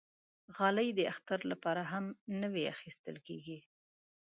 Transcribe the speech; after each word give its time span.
غالۍ 0.55 0.89
د 0.95 0.99
اختر 1.11 1.39
لپاره 1.51 1.81
هم 1.91 2.05
نوی 2.41 2.63
اخېستل 2.73 3.17
کېږي. 3.27 3.59